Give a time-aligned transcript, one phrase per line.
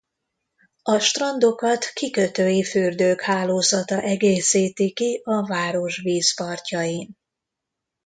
[0.83, 7.15] A strandokat kikötői fürdők hálózata egészíti ki a város vízpartjain.